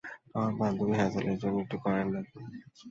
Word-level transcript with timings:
আমার 0.35 0.53
বান্ধবী 0.59 0.93
হ্যাজেলের 0.97 1.37
জন্য 1.41 1.57
একটা 1.63 1.77
কয়েন 1.83 2.07
লাগবে। 2.13 2.39